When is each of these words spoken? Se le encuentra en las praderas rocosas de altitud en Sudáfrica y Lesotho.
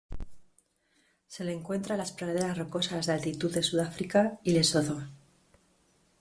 Se 1.27 1.43
le 1.43 1.53
encuentra 1.53 1.93
en 1.93 1.99
las 1.99 2.11
praderas 2.11 2.57
rocosas 2.57 3.05
de 3.05 3.13
altitud 3.13 3.55
en 3.55 3.61
Sudáfrica 3.61 4.39
y 4.43 4.53
Lesotho. 4.53 5.07